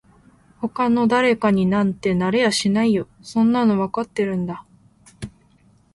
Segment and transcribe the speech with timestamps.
[0.59, 4.65] 他の誰かになんてなれやしないよそんなのわかってるんだ